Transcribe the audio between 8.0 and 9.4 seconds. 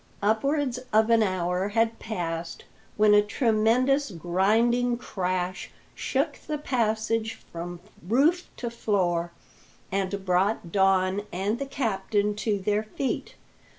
roof to floor,